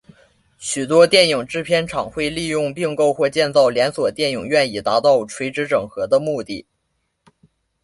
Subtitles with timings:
[0.57, 6.65] 许多电影制片厂会利用并购或建造连锁电影院以达到垂直整合的目的。